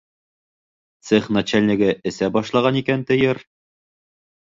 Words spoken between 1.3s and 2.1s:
начальнигы